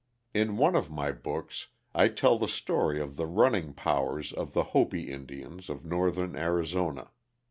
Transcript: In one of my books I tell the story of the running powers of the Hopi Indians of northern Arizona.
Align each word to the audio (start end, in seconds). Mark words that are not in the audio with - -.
In 0.33 0.57
one 0.57 0.75
of 0.75 0.89
my 0.89 1.11
books 1.11 1.67
I 1.93 2.07
tell 2.07 2.39
the 2.39 2.47
story 2.47 2.99
of 2.99 3.17
the 3.17 3.27
running 3.27 3.71
powers 3.73 4.33
of 4.33 4.53
the 4.53 4.63
Hopi 4.73 5.11
Indians 5.11 5.69
of 5.69 5.85
northern 5.85 6.35
Arizona. 6.35 7.11